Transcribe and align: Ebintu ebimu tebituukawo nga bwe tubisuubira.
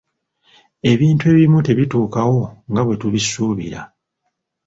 Ebintu 0.91 1.23
ebimu 1.33 1.57
tebituukawo 1.67 2.41
nga 2.69 2.81
bwe 2.85 2.95
tubisuubira. 3.01 3.81